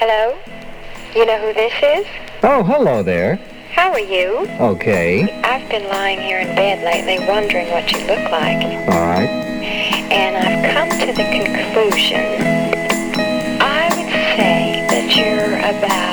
Hello? 0.00 0.38
You 1.12 1.26
know 1.26 1.40
who 1.40 1.52
this 1.52 1.72
is? 1.82 2.06
Oh, 2.44 2.62
hello 2.62 3.02
there. 3.02 3.34
How 3.72 3.90
are 3.90 3.98
you? 3.98 4.46
Okay. 4.60 5.24
I've 5.42 5.68
been 5.68 5.88
lying 5.88 6.20
here 6.20 6.38
in 6.38 6.54
bed 6.54 6.84
lately 6.84 7.18
wondering 7.26 7.68
what 7.72 7.90
you 7.90 7.98
look 8.06 8.30
like. 8.30 8.62
All 8.86 9.02
right. 9.02 9.26
And 10.14 10.36
I've 10.36 10.72
come 10.72 10.88
to 11.00 11.06
the 11.06 11.26
conclusion. 11.34 12.22
I 13.60 13.88
would 13.90 14.12
say 14.38 14.86
that 14.86 15.16
you're 15.16 15.58
about 15.58 16.07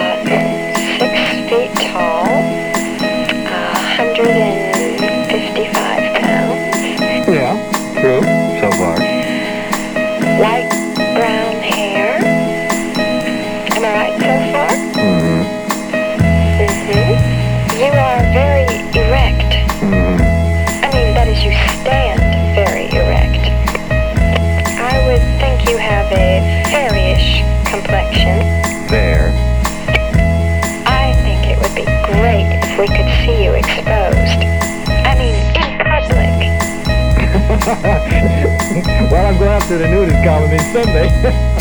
well, 39.12 39.26
I'm 39.26 39.38
going 39.38 39.62
to 39.62 39.78
the 39.78 39.88
nudist 39.88 40.24
colony 40.24 40.60
Sunday. 40.60 41.52